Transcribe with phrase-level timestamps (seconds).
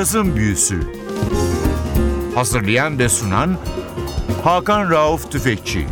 [0.00, 0.80] Cazın Büyüsü
[2.34, 3.58] Hazırlayan ve sunan
[4.44, 5.86] Hakan Rauf Tüfekçi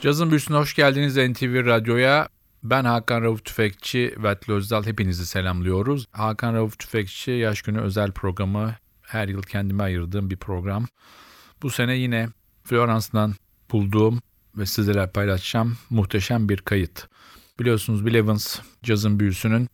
[0.00, 2.28] Cazın Büyüsü'ne hoş geldiniz NTV Radyo'ya.
[2.62, 6.06] Ben Hakan Rauf Tüfekçi ve Özdal hepinizi selamlıyoruz.
[6.12, 10.86] Hakan Rauf Tüfekçi Yaş Günü özel programı her yıl kendime ayırdığım bir program.
[11.62, 12.28] Bu sene yine
[12.64, 13.34] Florence'dan
[13.72, 14.20] bulduğum
[14.56, 17.08] ve sizlere paylaşacağım muhteşem bir kayıt.
[17.60, 19.68] Biliyorsunuz Bill Evans cazın büyüsünün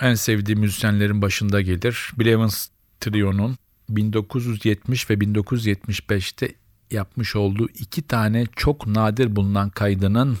[0.00, 2.10] en sevdiğim müzisyenlerin başında gelir.
[2.18, 2.68] Bill Evans
[3.00, 3.56] Trio'nun
[3.88, 6.54] 1970 ve 1975'te
[6.90, 10.38] yapmış olduğu iki tane çok nadir bulunan kaydının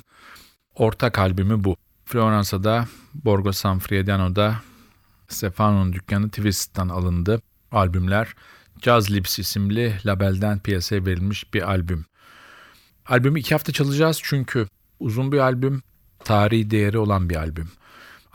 [0.74, 1.76] ortak albümü bu.
[2.04, 4.56] Floransa'da Borgo San Friedano'da
[5.28, 7.42] Stefano'nun dükkanı Twist'ten alındı.
[7.72, 8.34] Albümler
[8.82, 12.04] Jazz Lips isimli labelden piyasaya verilmiş bir albüm.
[13.06, 14.66] Albümü iki hafta çalacağız çünkü
[15.00, 15.82] uzun bir albüm,
[16.24, 17.68] tarihi değeri olan bir albüm.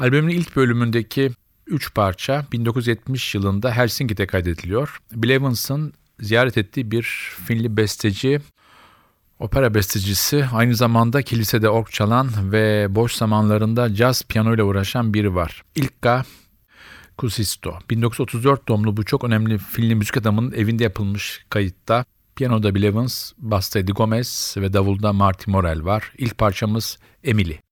[0.01, 1.31] Albümün ilk bölümündeki
[1.67, 5.01] üç parça 1970 yılında Helsinki'de kaydediliyor.
[5.11, 7.01] Bill ziyaret ettiği bir
[7.45, 8.41] Finli besteci,
[9.39, 15.35] opera bestecisi, aynı zamanda kilisede org çalan ve boş zamanlarında caz piyano ile uğraşan biri
[15.35, 15.63] var.
[15.75, 16.23] İlka
[17.17, 17.79] Kusisto.
[17.89, 23.79] 1934 doğumlu bu çok önemli Finli müzik adamının evinde yapılmış kayıtta Piyanoda Bill Evans, Basta
[23.79, 26.13] Eddie Gomez ve davulda Marty Morel var.
[26.17, 27.70] İlk parçamız Emily.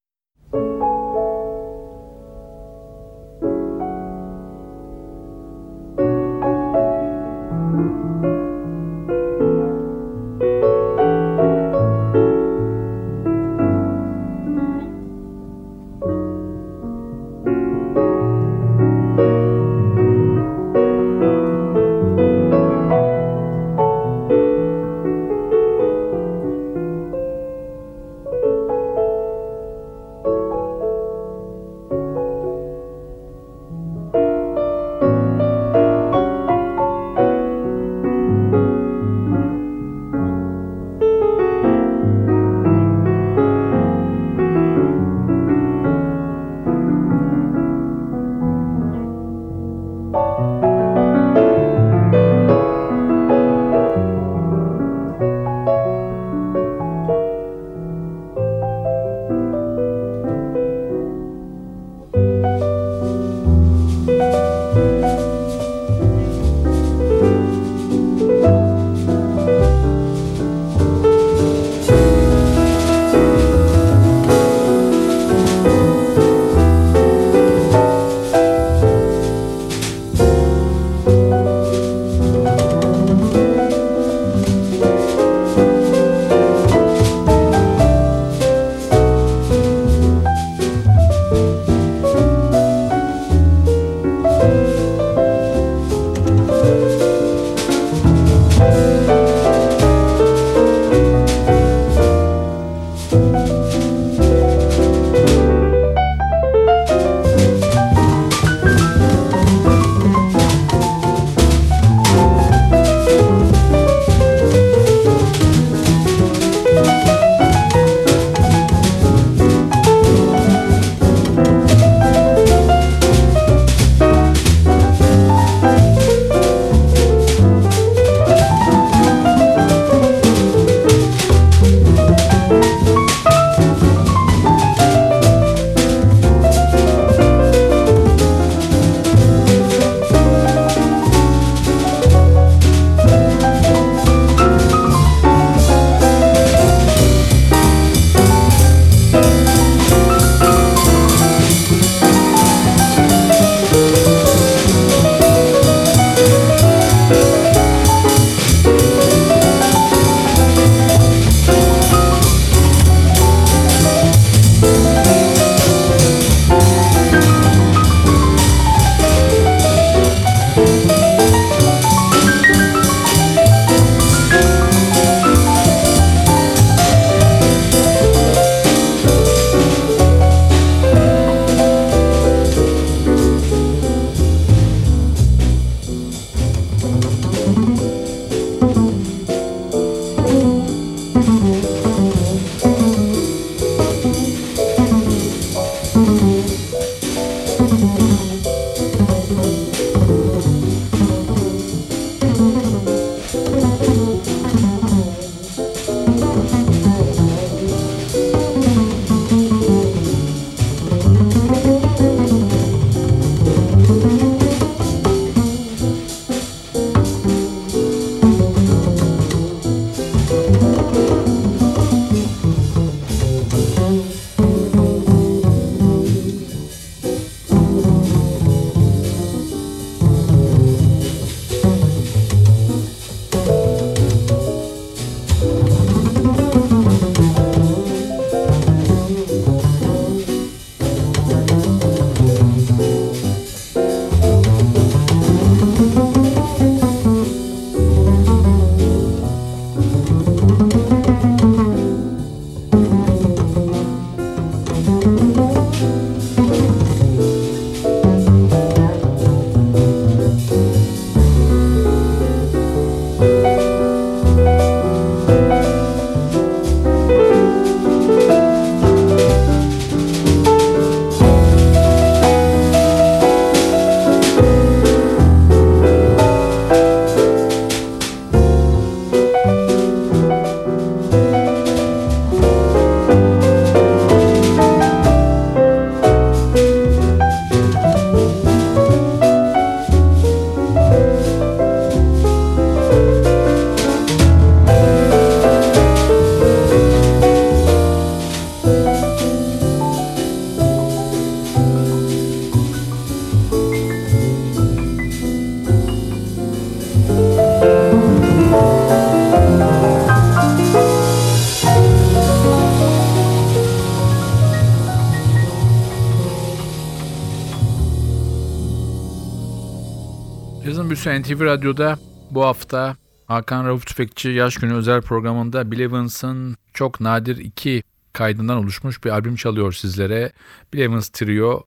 [321.05, 321.99] Radyosu NTV Radyo'da
[322.31, 328.57] bu hafta Hakan Rauf Tüfekçi Yaş Günü özel programında Bill Evans'ın çok nadir iki kaydından
[328.57, 330.31] oluşmuş bir albüm çalıyor sizlere.
[330.73, 331.63] Bill Evans Trio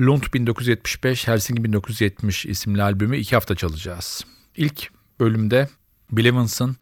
[0.00, 4.24] Lund 1975, Helsinki 1970 isimli albümü iki hafta çalacağız.
[4.56, 4.90] İlk
[5.20, 5.68] bölümde
[6.12, 6.76] Bill Evans'ın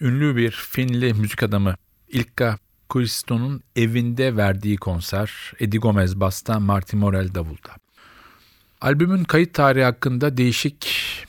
[0.00, 1.74] ünlü bir Finli müzik adamı
[2.08, 7.89] Ilkka Kuisto'nun evinde verdiği konser, Eddie Gomez basta, Martin Morel davulda.
[8.80, 10.88] Albümün kayıt tarihi hakkında değişik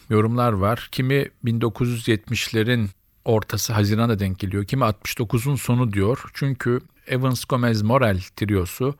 [0.09, 0.89] yorumlar var.
[0.91, 2.87] Kimi 1970'lerin
[3.25, 4.65] ortası Haziran'a denk geliyor.
[4.65, 6.31] Kimi 69'un sonu diyor.
[6.33, 8.95] Çünkü Evans Gomez Morel triosu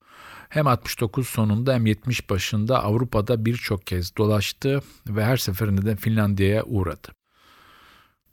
[0.50, 6.63] hem 69 sonunda hem 70 başında Avrupa'da birçok kez dolaştı ve her seferinde de Finlandiya'ya
[6.63, 7.07] uğradı.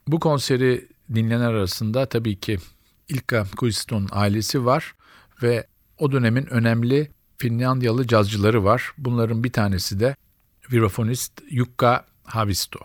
[0.08, 2.58] Bu konseri dinleyenler arasında tabii ki
[3.08, 4.94] Ilka Kuiston ailesi var
[5.42, 5.66] ve
[5.98, 8.92] o dönemin önemli Finlandiyalı cazcıları var.
[8.98, 10.16] Bunların bir tanesi de
[10.72, 12.80] vibrafonist Jukka Havisto.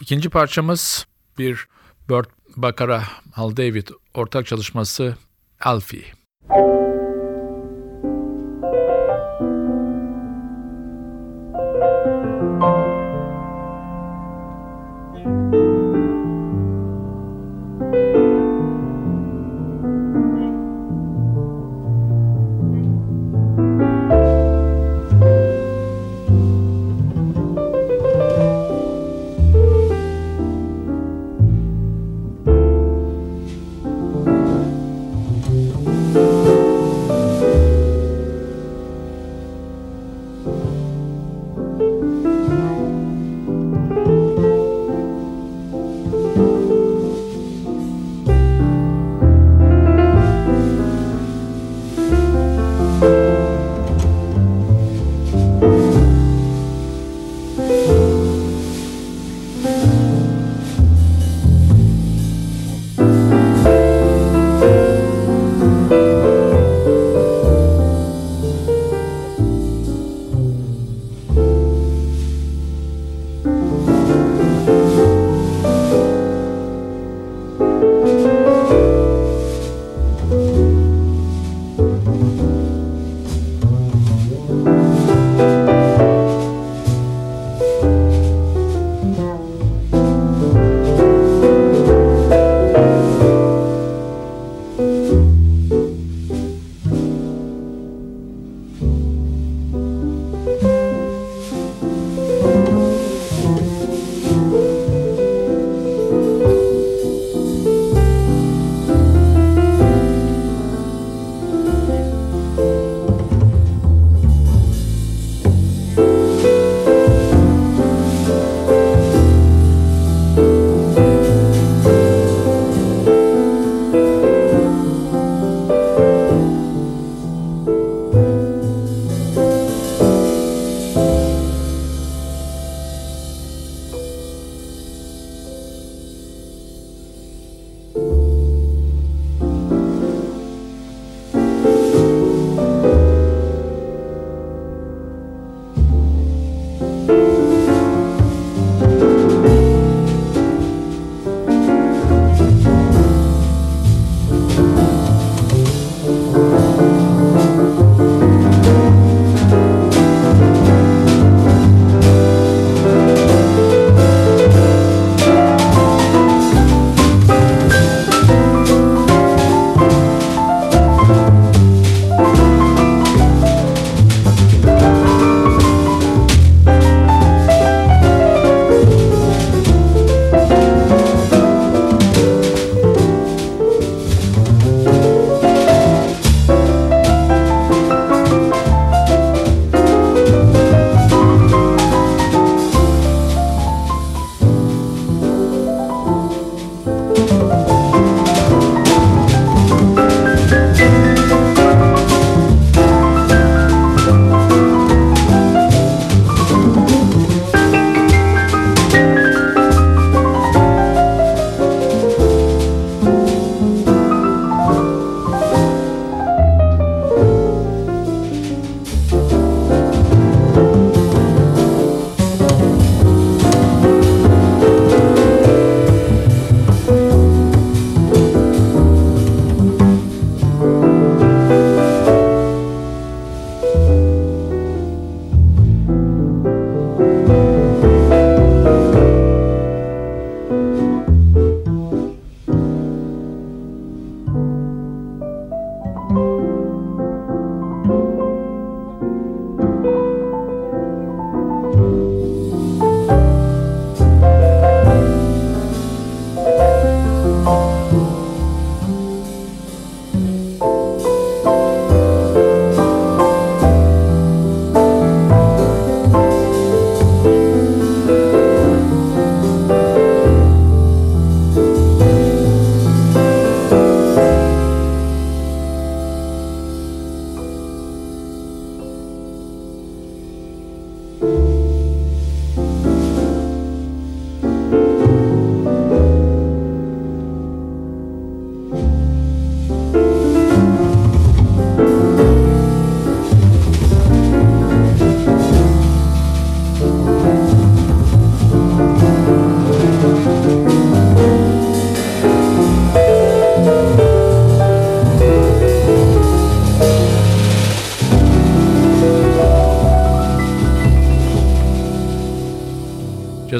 [0.00, 1.06] İkinci parçamız
[1.38, 1.68] bir
[2.08, 5.16] Burt Bakara Hal David ortak çalışması
[5.60, 6.17] Alfie.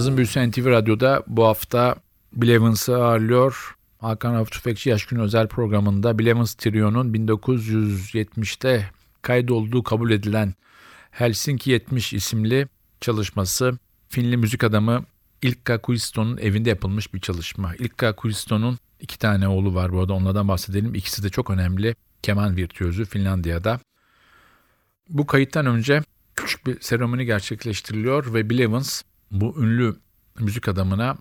[0.08, 1.96] Cazın Büyüsü NTV Radyo'da bu hafta
[2.32, 3.76] Bill Evans'ı ağırlıyor.
[3.98, 8.90] Hakan Rauf Tüfekçi Yaş Günü özel programında Bill Evans Trio'nun 1970'te
[9.22, 10.54] kaydolduğu kabul edilen
[11.10, 12.68] Helsinki 70 isimli
[13.00, 15.04] çalışması Finli müzik adamı
[15.42, 17.74] Ilkka Kuisto'nun evinde yapılmış bir çalışma.
[17.74, 20.94] Ilkka Kuisto'nun iki tane oğlu var bu arada onlardan bahsedelim.
[20.94, 23.80] İkisi de çok önemli keman virtüözü Finlandiya'da.
[25.08, 26.02] Bu kayıttan önce
[26.36, 29.96] küçük bir seremoni gerçekleştiriliyor ve Bill Evans bu ünlü
[30.38, 31.18] müzik adamına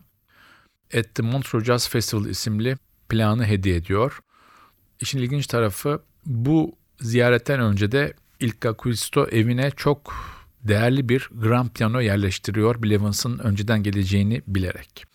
[0.98, 2.78] At the Montreux Jazz Festival isimli
[3.10, 4.20] planı hediye ediyor.
[5.02, 10.14] İşin ilginç tarafı bu ziyaretten önce de Ilka Kuisto evine çok
[10.64, 12.92] değerli bir grand piano yerleştiriyor Bill
[13.40, 15.06] önceden geleceğini bilerek.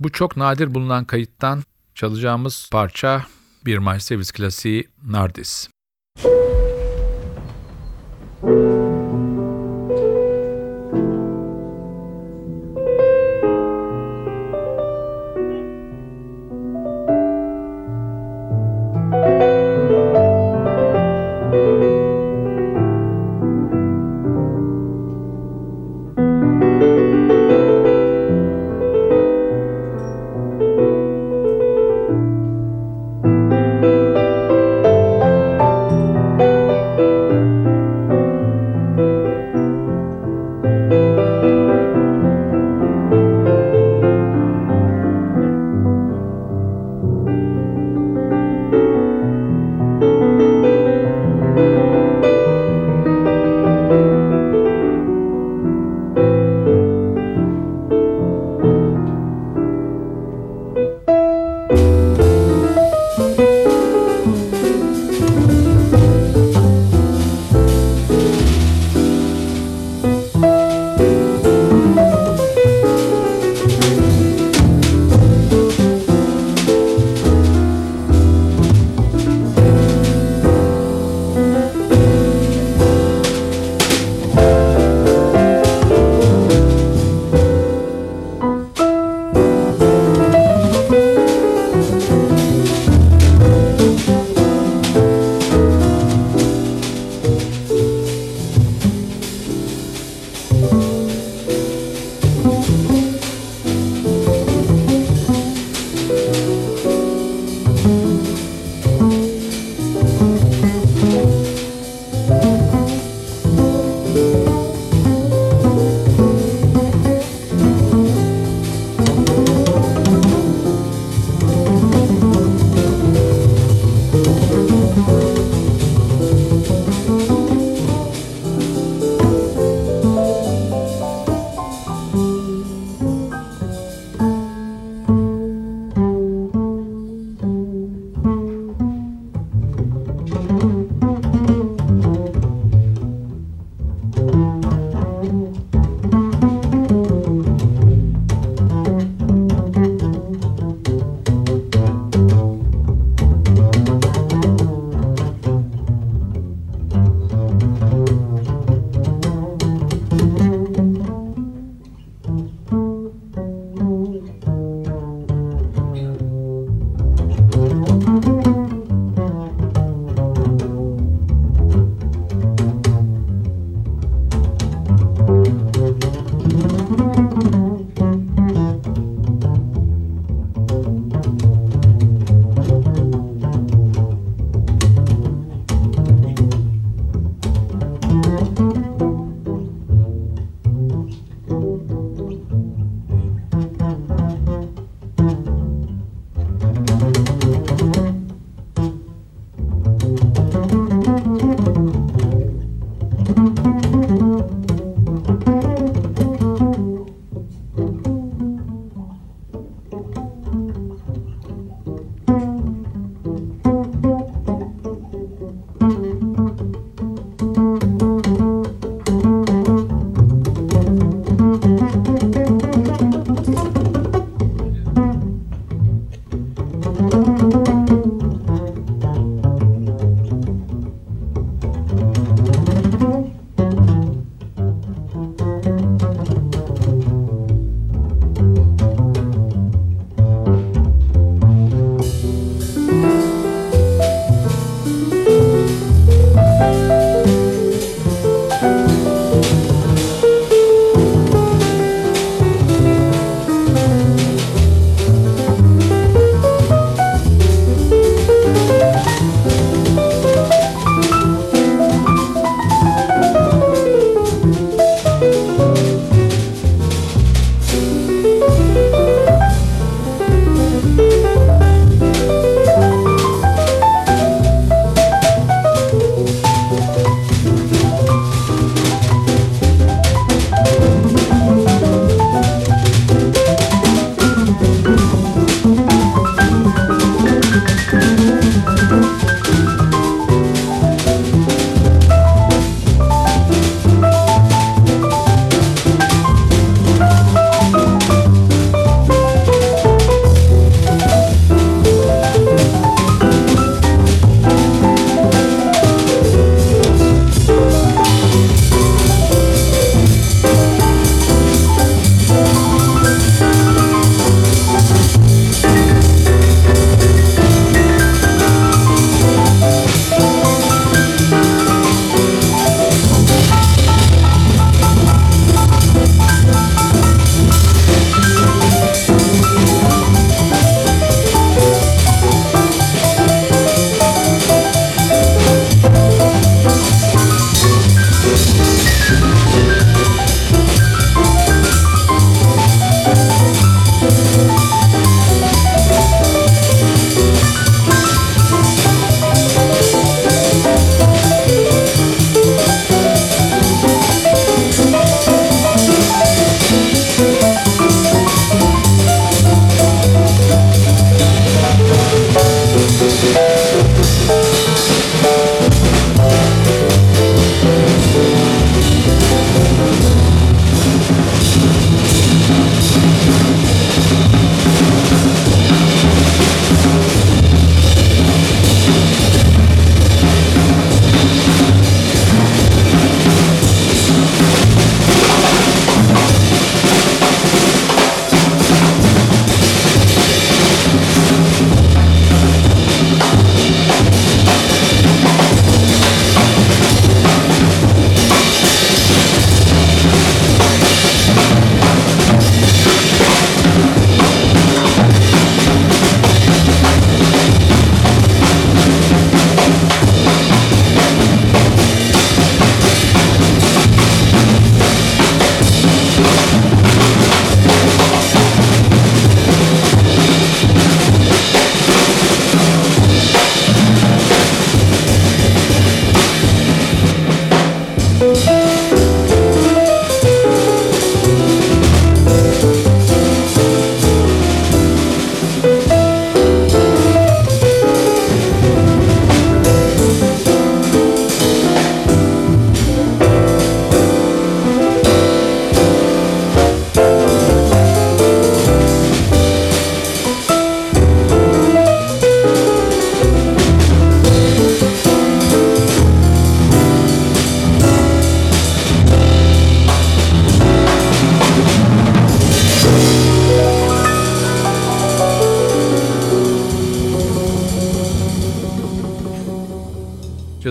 [0.00, 1.62] Bu çok nadir bulunan kayıttan
[1.94, 3.26] çalacağımız parça
[3.66, 5.68] bir Davis klasiği Nardis.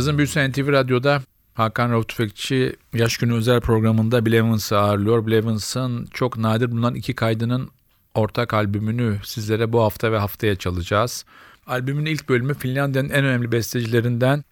[0.02, 1.22] Cazın Büyüsü NTV Radyo'da
[1.54, 5.28] Hakan Rauf Tüfekçi Yaş Günü özel programında Bill Evans'ı ağırlıyor.
[5.28, 7.70] Bill çok nadir bulunan iki kaydının
[8.14, 11.26] ortak albümünü sizlere bu hafta ve haftaya çalacağız.
[11.68, 14.44] Albümün ilk bölümü Finlandiya'nın en önemli bestecilerinden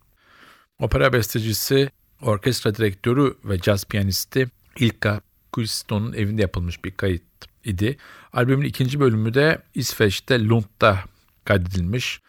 [0.80, 1.90] opera bestecisi,
[2.22, 4.48] orkestra direktörü ve caz piyanisti
[4.80, 7.24] Ilka Kuisto'nun evinde yapılmış bir kayıt
[7.66, 7.98] idi.
[8.34, 11.00] Albümün ikinci bölümü de İsveç'te Lund'da
[11.46, 12.22] kaydedilmiş.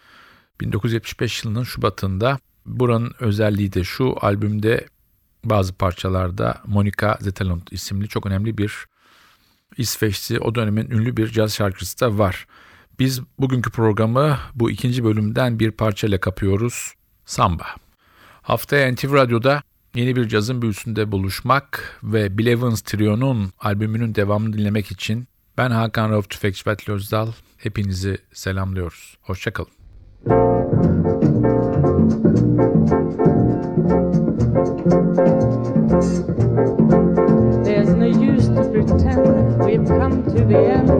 [0.61, 4.87] 1975 yılının Şubat'ında buranın özelliği de şu albümde
[5.45, 8.87] bazı parçalarda Monica Zetterlund isimli çok önemli bir
[9.77, 12.47] İsveçli o dönemin ünlü bir caz şarkıcısı da var.
[12.99, 16.93] Biz bugünkü programı bu ikinci bölümden bir parçayla kapıyoruz.
[17.25, 17.67] Samba.
[18.43, 19.63] Haftaya NTV Radyo'da
[19.95, 26.11] yeni bir cazın büyüsünde buluşmak ve Bill Evans Trio'nun albümünün devamını dinlemek için ben Hakan
[26.11, 27.33] Rauf Tüfekçi Vatli Özdal.
[27.57, 29.17] Hepinizi selamlıyoruz.
[29.21, 29.71] Hoşçakalın.
[37.65, 40.91] There's no use to pretend we've come to the end.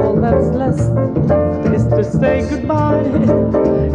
[0.00, 0.80] All that's left
[1.74, 3.02] is to say goodbye.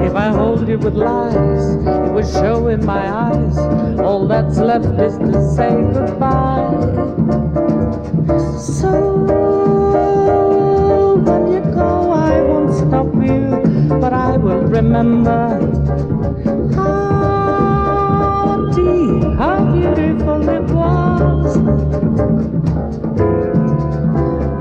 [0.04, 3.58] If I hold you with lies, it would show in my eyes.
[4.00, 6.74] All that's left is to say goodbye.
[8.60, 9.87] So
[14.00, 15.60] but I will remember.
[16.76, 21.58] How deep, how beautiful it was.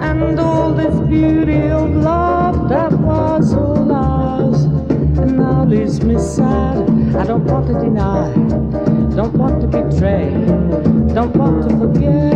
[0.09, 4.65] And all this beauty of love that was all ours.
[4.65, 6.89] And now leaves me sad.
[7.17, 8.33] I don't want to deny.
[9.15, 10.31] Don't want to betray.
[11.15, 12.36] Don't want to forget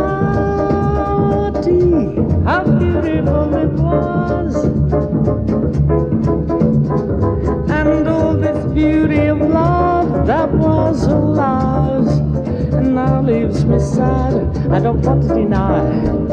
[13.79, 14.57] sad.
[14.71, 15.83] I don't want to deny,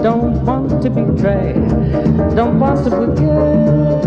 [0.03, 1.55] don't want to betray,
[2.35, 4.03] don't want to forget.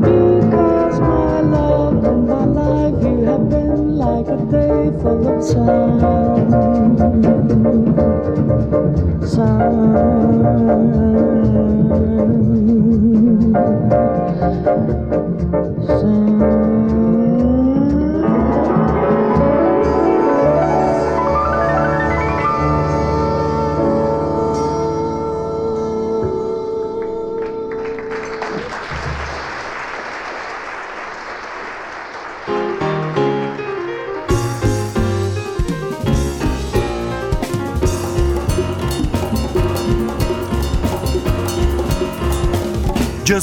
[0.00, 6.00] Because my love and my life, you have been like a day full of sun.
[9.26, 10.08] sun.